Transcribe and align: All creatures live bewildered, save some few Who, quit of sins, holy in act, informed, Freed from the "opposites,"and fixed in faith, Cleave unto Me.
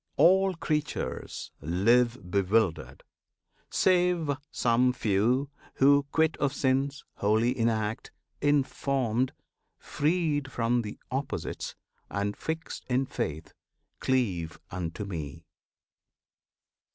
All 0.17 0.55
creatures 0.55 1.51
live 1.61 2.17
bewildered, 2.31 3.03
save 3.69 4.31
some 4.49 4.93
few 4.93 5.51
Who, 5.75 6.07
quit 6.11 6.35
of 6.37 6.53
sins, 6.53 7.05
holy 7.17 7.51
in 7.55 7.69
act, 7.69 8.09
informed, 8.41 9.31
Freed 9.77 10.51
from 10.51 10.81
the 10.81 10.97
"opposites,"and 11.11 12.35
fixed 12.35 12.83
in 12.89 13.05
faith, 13.05 13.53
Cleave 13.99 14.57
unto 14.71 15.05
Me. 15.05 15.45